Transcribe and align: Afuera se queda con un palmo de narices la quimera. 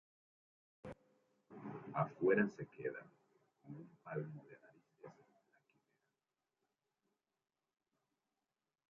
Afuera 1.93 2.49
se 2.57 2.65
queda 2.65 3.05
con 3.61 3.75
un 3.75 3.87
palmo 4.03 4.41
de 4.45 4.57
narices 4.59 5.03
la 5.03 5.11
quimera. 5.13 5.59